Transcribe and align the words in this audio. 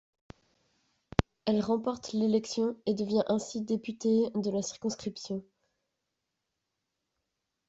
Elle 1.45 1.61
remporte 1.61 2.13
l’élection 2.13 2.75
et 2.87 2.95
devient 2.95 3.21
ainsi 3.27 3.61
députée 3.61 4.31
de 4.33 4.49
la 4.49 4.63
circonscription. 4.63 5.45